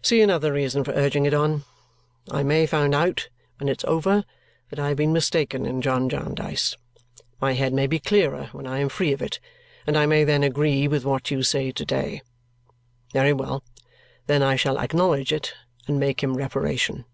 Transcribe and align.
See 0.00 0.22
another 0.22 0.54
reason 0.54 0.84
for 0.84 0.92
urging 0.92 1.26
it 1.26 1.34
on! 1.34 1.64
I 2.30 2.42
may 2.42 2.64
find 2.64 2.94
out 2.94 3.28
when 3.58 3.68
it's 3.68 3.84
over 3.84 4.24
that 4.70 4.78
I 4.78 4.88
have 4.88 4.96
been 4.96 5.12
mistaken 5.12 5.66
in 5.66 5.82
John 5.82 6.08
Jarndyce. 6.08 6.78
My 7.42 7.52
head 7.52 7.74
may 7.74 7.86
be 7.86 7.98
clearer 7.98 8.48
when 8.52 8.66
I 8.66 8.78
am 8.78 8.88
free 8.88 9.12
of 9.12 9.20
it, 9.20 9.38
and 9.86 9.94
I 9.94 10.06
may 10.06 10.24
then 10.24 10.42
agree 10.42 10.88
with 10.88 11.04
what 11.04 11.30
you 11.30 11.42
say 11.42 11.72
to 11.72 11.84
day. 11.84 12.22
Very 13.12 13.34
well. 13.34 13.62
Then 14.26 14.42
I 14.42 14.56
shall 14.56 14.78
acknowledge 14.78 15.30
it 15.30 15.52
and 15.86 16.00
make 16.00 16.22
him 16.22 16.38
reparation." 16.38 17.04